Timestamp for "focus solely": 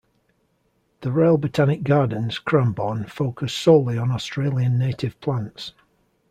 3.05-3.99